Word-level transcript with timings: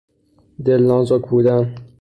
دلنازک 0.65 1.23
بودن 1.29 1.75